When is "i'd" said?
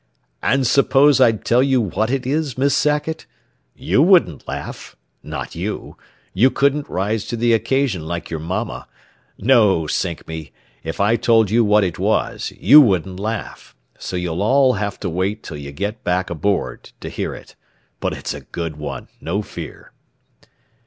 1.21-1.45